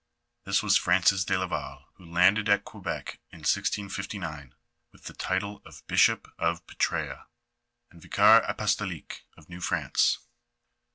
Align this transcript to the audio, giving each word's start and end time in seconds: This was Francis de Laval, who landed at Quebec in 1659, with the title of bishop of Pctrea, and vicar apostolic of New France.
This 0.45 0.63
was 0.63 0.77
Francis 0.77 1.23
de 1.23 1.37
Laval, 1.37 1.85
who 1.93 2.11
landed 2.11 2.49
at 2.49 2.63
Quebec 2.63 3.19
in 3.31 3.41
1659, 3.41 4.55
with 4.91 5.03
the 5.03 5.13
title 5.13 5.61
of 5.63 5.85
bishop 5.85 6.27
of 6.39 6.65
Pctrea, 6.65 7.25
and 7.91 8.01
vicar 8.01 8.43
apostolic 8.47 9.27
of 9.37 9.47
New 9.47 9.61
France. 9.61 10.17